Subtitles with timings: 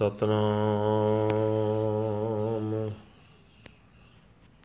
[0.00, 2.90] ਸਤਨਾਮ।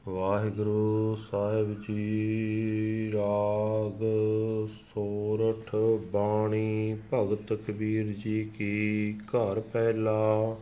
[0.08, 4.04] ਵਾਹਿਗੁਰੂ ਸਾਹਿਬ ਜੀ ਰਾਗ
[4.68, 5.76] ਸੋਰਠ
[6.14, 10.56] ਬਾਣੀ, ਭਗਤ ਕਬੀਰ ਜੀ ਕੀ ਘਰ ਪਹਿਲਾ।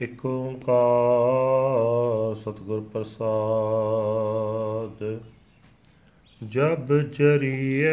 [0.00, 5.20] ਇਕ ਓੰਕਾਰ ਸਤਿਗੁਰ ਪ੍ਰਸਾਦ।
[6.50, 7.92] ਜਬ ਜਰੀਏ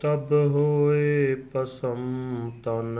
[0.00, 2.98] ਤਬ ਹੋਏ ਪਸਮ ਤਨ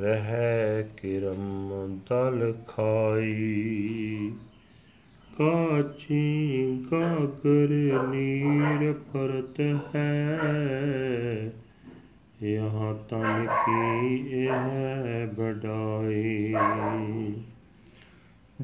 [0.00, 4.32] ਰਹਿ ਕਿਰਮ ਤਲ ਖਾਈ।
[5.38, 7.68] ਕਾਚੀ ਗਾਗਰ
[8.08, 9.60] ਨੀਰ ਪਰਤ
[9.94, 10.38] ਹੈ।
[12.42, 16.54] ਯਹਾਂ ਤਨ ਕੀ ਇਹ ਬਡਾਈ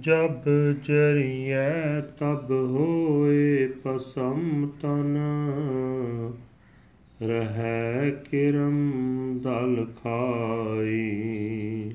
[0.01, 0.49] ਜਬ
[0.85, 5.19] ਜਰੀਏ ਤਬ ਹੋਏ ਪਸਮ ਤਨ।
[7.23, 8.79] ਰਹਿ ਕਿਰਮ
[9.43, 11.93] ਦਲ ਖਾਈ।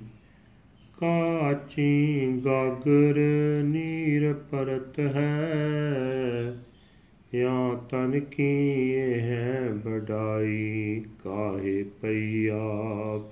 [0.98, 3.18] ਕਾਚੀ ਗਾਗਰ
[3.64, 6.54] ਨੀਰ ਪਰਤ ਹੈ,
[7.36, 12.58] ਯਾ ਤਨ ਕੀ ਹੈ ਬਡਾਈ ਕਾਹੇ ਪਈਆ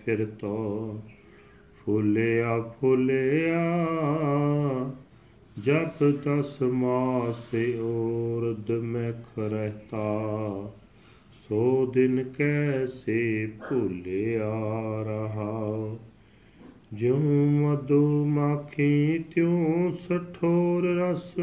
[0.06, 1.02] ਫਿਰ ਤੋ
[1.76, 3.64] ਫੁੱਲਿਆ ਫੁੱਲਿਆ,
[5.66, 10.08] ਜਬ ਤਸ ਮਾਸੇ ਔਰਦ ਮੈਂ ਖਰਤਾ
[11.50, 14.54] ਸੋ ਦਿਨ ਕੈਸੇ ਭੁਲਿਆ
[15.04, 15.96] ਰਹਾ?
[16.94, 17.18] ਜਿਉ
[17.50, 21.36] ਮਧੂ ਮਾਖੀ ਤਿਉ ਸਠੋਰ ਰਸ,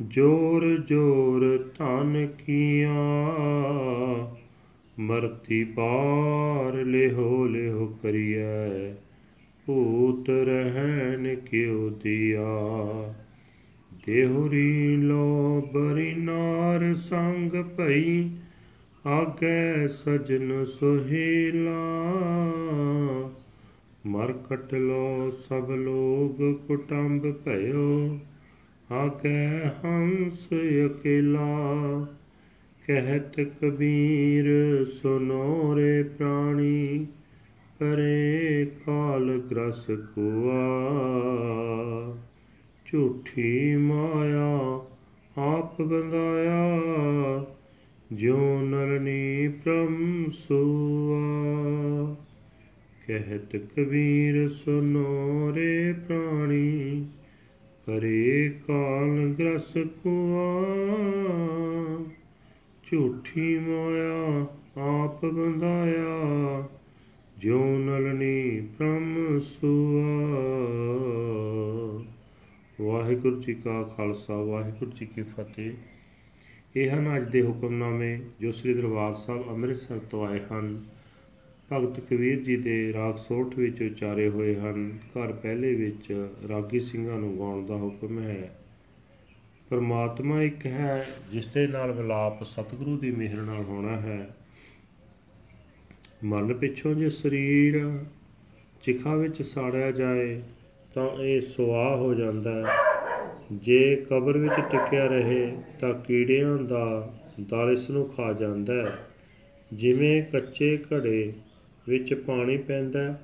[0.00, 3.04] ਜੋਰ ਜੋਰ ਧਨ ਕੀਆ।
[4.98, 8.92] ਮਰਤੀ ਪਾਰ ਲਿਹੋ ਲਿਹੋ ਕਰੀਐ,
[9.66, 13.14] ਭੂਤ ਰਹਿਣ ਕਿਉ ਦਿਆ।
[14.06, 18.30] ਦੇਹੁਰੀ ਲੋ ਬਰੀ ਨਾਰ ਸੰਗ ਭਈ
[19.06, 21.72] ਆਗੇ ਸਜਨ ਸੁਹੇਲਾ,
[24.06, 28.18] ਮਰ ਕਟ ਲੋ ਸਭ ਲੋਗ ਕੁਟੰਬ ਭਇਓ।
[28.92, 29.46] ਆਕੇ
[29.84, 30.46] ਹੰਸ
[30.86, 32.06] ਅਕੇਲਾ,
[32.86, 37.06] ਕਹਿਤ ਕਬੀਰ, ਸੁਨੋ ਰੇ ਪ੍ਰਾਣੀ,
[37.78, 40.62] ਪਰੇ ਕਾਲ ਗ੍ਰਸ ਕੁਆ
[42.84, 44.80] ਝੂਠੀ ਮਾਇਆ
[45.38, 46.60] ਆਪ ਬੰਦਾਇਆ
[48.12, 51.20] ਜਿਉ ਨਰਨੀ ਪ੍ਰਮ ਸੁਆ।
[53.06, 57.06] ਕਹਿਤ ਕਬੀਰ, ਸੁਨੋ ਰੇ ਪ੍ਰਾਣੀ,
[57.86, 60.64] ਪਰੇ ਕਾਲ ਗ੍ਰਸ ਕੁਆ।
[62.90, 64.46] ਝੂਠੀ ਮਾਇਆ
[64.82, 66.68] ਆਪ ਬੰਦਾਇਆ
[67.38, 70.16] ਜੋ ਨਲਨੀ ਪ੍ਰਮ ਸੁਆ।
[72.82, 75.72] ਵਾਹਿਗੁਰੂ ਜੀ ਕਾ ਖਾਲਸਾ, ਵਾਹਿਗੁਰੂ ਜੀ ਕੀ ਫਤਿਹ।
[76.76, 80.84] ਇਹ ਹਨ ਅੱਜ ਦੇ ਹੁਕਮਨਾਮੇ ਜੋ ਸ੍ਰੀ ਦਰਬਾਰ ਸਾਹਿਬ ਅੰਮ੍ਰਿਤਸਰ ਤੋਂ ਆਏ ਹਨ।
[81.72, 87.18] ਭਗਤ ਕਬੀਰ ਜੀ ਦੇ ਰਾਗ ਸੋਠ ਵਿੱਚ ਉਚਾਰੇ ਹੋਏ ਹਨ। ਘਰ ਪਹਿਲੇ ਵਿੱਚ ਰਾਗੀ ਸਿੰਘਾਂ
[87.18, 88.50] ਨੂੰ ਗਾਉਣ ਦਾ ਹੁਕਮ ਹੈ।
[89.70, 94.36] ਪਰਮਾਤਮਾ ਇੱਕ ਹੈ ਜਿਸ ਦੇ ਨਾਲ ਵਿਲਾਪ ਸਤਿਗੁਰੂ ਦੀ ਮਿਹਰ ਨਾਲ ਹੋਣਾ ਹੈ।
[96.24, 97.98] ਮਰਨ ਪਿੱਛੋਂ ਜੇ ਸਰੀਰ
[98.82, 100.42] ਚਿਖਾ ਵਿੱਚ ਸਾੜਿਆ ਜਾਏ
[100.94, 102.91] ਤਾਂ ਇਹ ਸੁਆਹ ਹੋ ਜਾਂਦਾ ਹੈ।
[103.52, 108.96] ਜੇ ਕਬਰ ਵਿੱਚ ਟਿਕਿਆ ਰਹੇ ਤਾਂ ਕੀੜਿਆਂ ਦਾ ਦਲ ਇਸ ਨੂੰ ਖਾ ਜਾਂਦਾ ਹੈ।
[109.70, 111.32] ਜਿਵੇਂ ਕੱਚੇ ਘੜੇ
[111.88, 113.14] ਵਿੱਚ ਪਾਣੀ ਪੈਂਦਾ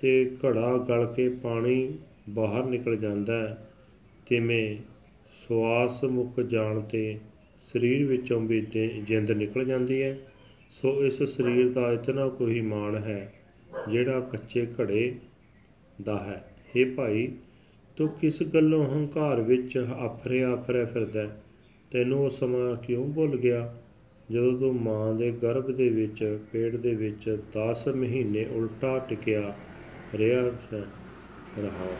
[0.00, 1.98] ਤੇ ਘੜਾ ਗਲ ਕੇ ਪਾਣੀ
[2.30, 3.56] ਬਾਹਰ ਨਿਕਲ ਜਾਂਦਾ ਹੈ,
[4.26, 4.76] ਤਿਵੇਂ
[5.48, 7.16] ਸਵਾਸ ਮੁੱਕ ਜਾਣ ਤੇ
[7.66, 8.60] ਸਰੀਰ ਵਿੱਚੋਂ ਵੀ
[9.08, 10.14] ਜਿੰਦ ਨਿਕਲ ਜਾਂਦੀ ਹੈ।
[10.72, 13.32] ਸੋ ਇਸ ਸਰੀਰ ਦਾ ਇਤਨਾ ਕੋਈ ਮਾਣ ਹੈ,
[13.90, 15.12] ਜਿਹੜਾ ਕੱਚੇ ਘੜੇ
[16.02, 17.28] ਦਾ ਹੈ। हे ਭਾਈ
[18.00, 21.26] ਤੂੰ ਕਿਸ ਗੱਲੋਂ ਹੰਕਾਰ ਵਿੱਚ ਆਫਰੇ ਆਫਰੇ ਫਿਰਦਾ
[21.90, 23.74] ਤੈਨੂੰ ਉਹ ਸਮਾਂ ਕਿਉਂ ਭੁੱਲ ਗਿਆ?
[24.30, 29.52] ਜਦੋਂ ਤੂੰ ਮਾਂ ਦੇ ਗਰਭ ਦੇ ਵਿੱਚ, ਪੇਟ ਦੇ ਵਿੱਚ 10 ਮਹੀਨੇ ਉਲਟਾ ਟਿਕਿਆ
[30.14, 30.42] ਰਿਹਾ
[31.58, 31.90] ਰਹਾ।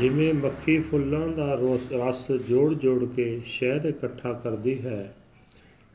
[0.00, 1.58] ਜਿਵੇਂ ਮੱਖੀ ਫੁੱਲਾਂ ਦਾ
[1.92, 5.14] ਰਸ ਜੋੜ ਜੋੜ ਕੇ ਸ਼ਹਿਦ ਇਕੱਠਾ ਕਰਦੀ ਹੈ,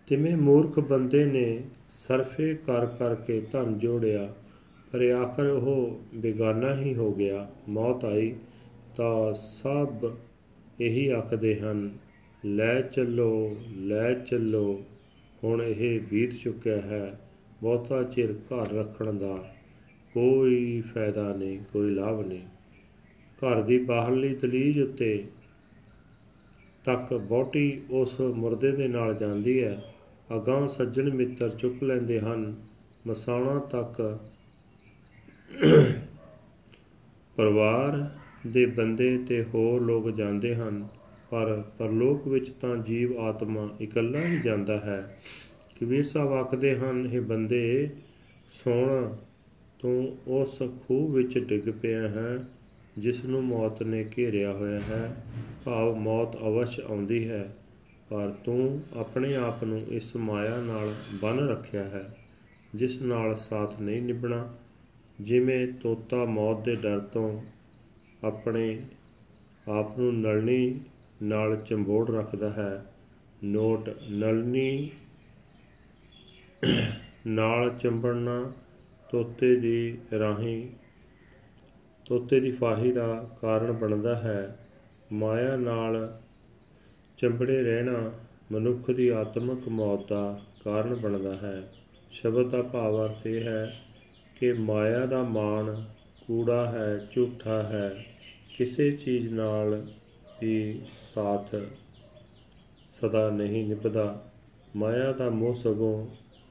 [0.08, 1.60] ਤਿਵੇਂ ਮੂਰਖ ਬੰਦੇ ਨੇ
[2.08, 4.34] ਸਰਫੇ ਕਰ ਕਰਕੇ ਧਨ ਜੋੜਿਆ,
[4.92, 8.34] ਪਰ ਆਖਰ ਉਹ ਬੇਗਾਨਾ ਹੀ ਹੋ ਗਿਆ, ਮੌਤ ਆਈ।
[8.96, 10.12] ਤਾਂ ਸਭ
[10.82, 11.92] ਇਹੀ ਆਖਦੇ ਹਨ,
[12.46, 14.84] ਲੈ ਚੱਲੋ ਲੈ ਚੱਲੋ।
[15.44, 17.20] ਹੁਣ ਇਹ ਬੀਤ ਚੁੱਕਿਆ ਹੈ,
[17.62, 19.54] ਬਹੁਤਾ ਚਿਰ ਘਰ ਰੱਖਣ ਦਾ
[20.14, 22.46] ਕੋਈ ਫਾਇਦਾ ਨਹੀਂ, ਕੋਈ ਲਾਭ ਨਹੀਂ।
[23.40, 25.24] ਘਰ ਦੀ ਬਾਹਰਲੀ ਦਲੀਜ ਉੱਤੇ
[26.86, 29.84] ਤੱਕ ਬੋਟੀ ਉਸ ਮੁਰਦੇ ਦੇ ਨਾਲ ਜਾਂਦੀ ਹੈ।
[30.36, 32.56] ਅਗਾਂ ਸੱਜਣ ਮਿੱਤਰ ਚੁੱਕ ਲੈਂਦੇ ਹਨ।
[33.08, 34.20] ਮਸਾਣਾ ਤੱਕ
[37.36, 38.10] ਪਰਿਵਾਰ
[38.48, 40.88] ਦੇ ਬੰਦੇ ਤੇ ਹੋਰ ਲੋਕ ਜਾਂਦੇ ਹਨ,
[41.30, 45.04] ਪਰ ਪਰਲੋਕ ਵਿੱਚ ਤਾਂ ਜੀਵ ਆਤਮਾ ਇਕੱਲਾ ਹੀ ਜਾਂਦਾ ਹੈ।
[45.82, 47.90] ਕਬੀਰ ਸਾਹਿਬ ਆਖਦੇ ਹਨ ਇਹ ਬੰਦੇ,
[48.64, 49.14] ਸੁਣ
[49.80, 50.58] ਤੂੰ ਉਸ
[50.88, 52.38] ਖੂਹ ਵਿੱਚ ਡਿੱਗ ਪਿਆ ਹੈ
[52.98, 55.16] ਜਿਸ ਨੂੰ ਮੌਤ ਨੇ ਘੇਰਿਆ ਹੋਇਆ ਹੈ।
[55.66, 57.56] ਭਾਵ ਮੌਤ ਅਵਸ਼ ਆਉਂਦੀ ਹੈ,
[58.10, 62.04] ਪਰ ਤੂੰ ਆਪਣੇ ਆਪ ਨੂੰ ਇਸ ਮਾਇਆ ਨਾਲ ਬੰਨ ਰੱਖਿਆ ਹੈ,
[62.76, 64.58] ਜਿਸ ਨਾਲ ਸਾਥ ਨਹੀਂ ਨਿਭਣਾ।
[65.22, 67.42] ਜਿਵੇਂ ਤੋਤਾ ਮੌਤ ਦੇ ਡਰ ਤੋਂ
[68.24, 68.82] ਆਪਣੇ
[69.68, 70.80] ਆਪ ਨੂੰ ਨਲਣੀ
[71.24, 72.94] ਨਾਲ ਚੰਬੋੜ ਰੱਖਦਾ ਹੈ।
[73.44, 74.90] ਨੋਟ, ਨਲਣੀ
[77.28, 78.52] ਨਾਲ ਚੰਬੜਨਾ
[79.12, 80.68] ਤੋਤੇ ਦੀ ਰਾਹੀਂ,
[82.06, 84.70] ਤੋਤੇ ਦੀ ਫਾਹੀ ਦਾ ਕਾਰਨ ਬਣਦਾ ਹੈ।
[85.12, 86.20] ਮਾਇਆ ਨਾਲ
[87.18, 88.12] ਚੰਬੜੇ ਰਹਿਣਾ
[88.52, 91.72] ਮਨੁੱਖ ਦੀ ਆਤਮਿਕ ਮੌਤ ਦਾ ਕਾਰਨ ਬਣਦਾ ਹੈ।
[92.12, 93.74] ਸ਼ਬਦ ਦਾ ਭਾਵ ਅਰਥ ਇਹ ਹੈ
[94.40, 95.84] ਕਿ ਮਾਇਆ ਦਾ ਮਾਣ
[96.28, 98.06] ਕੂੜਾ ਹੈ, ਝੂਠਾ ਹੈ।
[98.62, 99.92] ਕਿਸੇ ਚੀਜ਼ ਨਾਲ
[100.42, 100.82] ਵੀ
[101.16, 101.56] ਸਾਥ
[102.90, 104.32] ਸਦਾ ਨਹੀਂ ਨਿਭਦਾ।
[104.76, 106.08] ਮਾਇਆ ਦਾ ਮੋਹ ਸਗੋਂ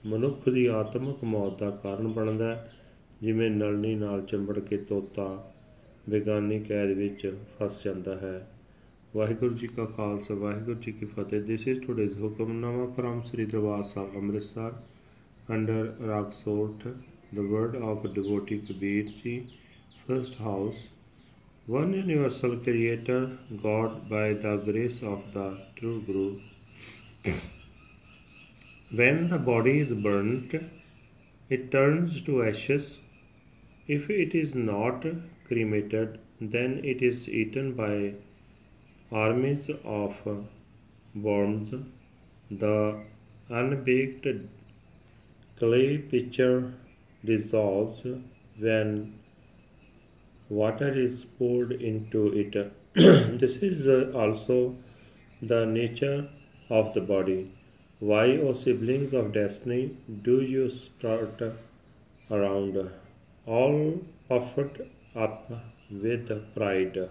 [0.09, 2.73] ਮਨੁੱਖ ਦੀ ਆਤਮਿਕ ਮੌਤ ਦਾ ਕਾਰਨ ਬਣਦਾ ਹੈ।
[3.23, 5.53] ਜਿਵੇਂ ਨਲਣੀ ਨਾਲ ਚੰਬੜ ਕੇ ਤੋਤਾ
[6.11, 8.51] ਬੇਗਾਨੀ ਕੈਦ ਵਿੱਚ ਫਸ ਜਾਂਦਾ ਹੈ।
[9.17, 13.83] ਵਾਹਿਗੁਰੂ ਜੀ ਕਾ ਖਾਲਸਾ, ਵਾਹਿਗੁਰੂ ਜੀ ਕੀ ਫਤਿਹ। This is today's Hukamnama from Sri Darbar
[13.83, 14.73] Sahib Amritsar
[15.51, 16.89] under raag Sorath
[17.39, 19.43] the word of devotee Kabir ji,
[20.09, 21.00] first house
[21.73, 23.19] one universal creator
[23.63, 25.45] God by the grace of the
[25.77, 26.41] true Guru.
[29.01, 30.57] When the body is burnt
[31.49, 32.99] it turns to ashes.
[33.87, 35.07] If it is not
[35.47, 38.15] cremated then it is eaten by
[39.13, 40.17] armies of
[41.15, 41.73] worms.
[42.51, 43.01] The
[43.49, 44.27] unbaked
[45.57, 46.73] clay pitcher
[47.25, 48.05] dissolves
[48.59, 49.20] when
[50.50, 52.55] water is poured into it.
[53.41, 54.76] this is uh, also
[55.41, 56.29] the nature
[56.69, 57.50] of the body.
[58.00, 61.43] Why, O siblings of destiny, do you strut
[62.31, 62.91] around,
[63.47, 64.81] all puffed
[65.14, 65.50] up
[65.91, 67.08] with pride?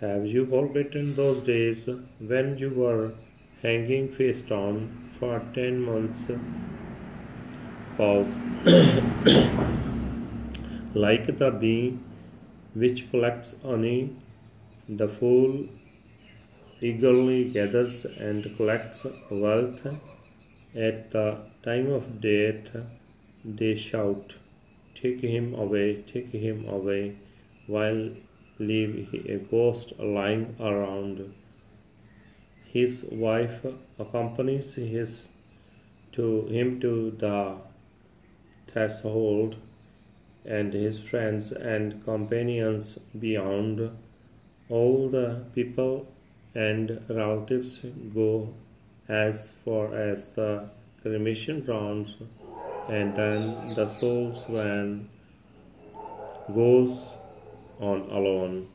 [0.00, 1.88] Have you forgotten those days
[2.20, 3.14] when you were
[3.62, 6.28] hanging face down for ten months
[7.98, 8.32] pause.
[10.94, 11.98] like the bee
[12.80, 14.00] which collects honey,
[14.88, 15.66] the fool
[16.80, 19.86] eagerly gathers and collects wealth.
[20.74, 21.26] At the
[21.62, 22.68] time of death,
[23.44, 24.36] they shout,
[24.94, 27.16] Take him away, take him away,
[27.66, 28.10] while
[28.58, 31.34] leave a ghost lying around.
[32.64, 33.64] His wife
[33.98, 35.28] accompanies his
[36.12, 37.56] to him to the
[38.66, 39.56] threshold,
[40.44, 43.90] and his friends and companions beyond.
[44.68, 46.06] All the people
[46.54, 47.80] and relatives
[48.14, 48.52] go
[49.08, 50.68] as far as the
[51.02, 52.16] cremation grounds,
[52.88, 55.08] and then the soul's van
[56.54, 57.16] goes
[57.80, 58.68] on alone.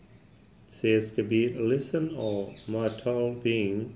[0.70, 3.96] Says Kabir, Listen, O mortal being,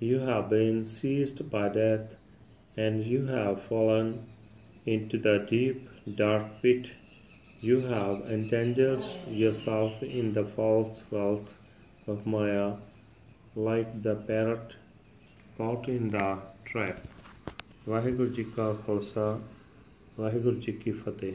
[0.00, 2.16] you have been seized by death,
[2.76, 4.26] and you have fallen
[4.86, 6.90] into the deep, dark pit.
[7.63, 11.53] You have entangled yourself in the false wealth
[12.07, 12.73] of Maya,
[13.55, 14.75] like the parrot
[15.57, 16.27] caught in the
[16.65, 16.99] trap.
[17.89, 19.39] Waheguru ji ਕਾ ਖਾਲਸਾ
[20.19, 21.33] ਵਾਹਿਗੁਰੂ ਜੀ ਕੀ ਫਤਿਹ